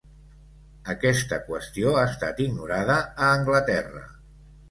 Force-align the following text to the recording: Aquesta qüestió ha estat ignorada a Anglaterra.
Aquesta 0.93 1.37
qüestió 1.49 1.93
ha 2.03 2.07
estat 2.13 2.41
ignorada 2.47 2.97
a 3.27 3.31
Anglaterra. 3.37 4.05